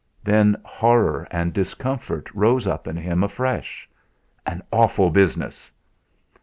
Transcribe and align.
Then 0.23 0.59
horror 0.65 1.27
and 1.29 1.53
discomfort 1.53 2.27
rose 2.33 2.65
up 2.65 2.87
in 2.87 2.97
him, 2.97 3.23
afresh. 3.23 3.87
"An 4.47 4.63
awful 4.71 5.11
business!" 5.11 5.71